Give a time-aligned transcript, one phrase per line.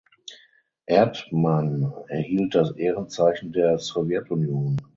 [0.87, 4.79] Erdman erhielt das Ehrenzeichen der Sowjetunion.